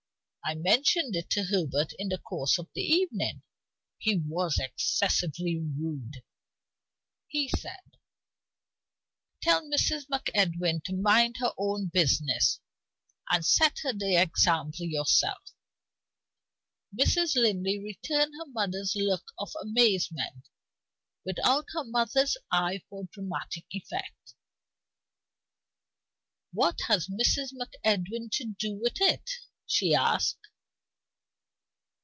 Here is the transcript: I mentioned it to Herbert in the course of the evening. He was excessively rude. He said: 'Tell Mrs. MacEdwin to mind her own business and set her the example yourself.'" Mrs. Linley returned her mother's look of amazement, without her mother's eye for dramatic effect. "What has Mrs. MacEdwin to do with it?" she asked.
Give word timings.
I 0.43 0.55
mentioned 0.55 1.15
it 1.15 1.29
to 1.29 1.45
Herbert 1.45 1.93
in 1.97 2.09
the 2.09 2.17
course 2.17 2.57
of 2.57 2.67
the 2.73 2.81
evening. 2.81 3.41
He 3.97 4.17
was 4.17 4.59
excessively 4.59 5.57
rude. 5.57 6.23
He 7.29 7.47
said: 7.47 7.95
'Tell 9.41 9.61
Mrs. 9.63 10.09
MacEdwin 10.09 10.83
to 10.85 10.93
mind 10.97 11.37
her 11.39 11.53
own 11.57 11.87
business 11.87 12.59
and 13.29 13.45
set 13.45 13.77
her 13.83 13.93
the 13.93 14.17
example 14.17 14.85
yourself.'" 14.85 15.53
Mrs. 16.99 17.35
Linley 17.35 17.79
returned 17.81 18.33
her 18.37 18.47
mother's 18.51 18.93
look 18.93 19.31
of 19.37 19.53
amazement, 19.61 20.49
without 21.23 21.67
her 21.71 21.85
mother's 21.85 22.35
eye 22.51 22.81
for 22.89 23.05
dramatic 23.13 23.67
effect. 23.71 24.33
"What 26.51 26.77
has 26.87 27.07
Mrs. 27.07 27.53
MacEdwin 27.53 28.29
to 28.31 28.45
do 28.59 28.73
with 28.75 28.99
it?" 28.99 29.29
she 29.73 29.95
asked. 29.95 30.47